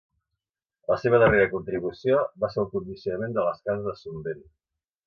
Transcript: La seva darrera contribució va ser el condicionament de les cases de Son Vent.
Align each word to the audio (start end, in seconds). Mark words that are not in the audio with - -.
La 0.91 0.97
seva 1.01 1.19
darrera 1.25 1.51
contribució 1.53 2.25
va 2.45 2.51
ser 2.55 2.63
el 2.65 2.69
condicionament 2.75 3.39
de 3.39 3.49
les 3.51 3.65
cases 3.71 3.89
de 3.93 3.99
Son 4.05 4.27
Vent. 4.31 4.47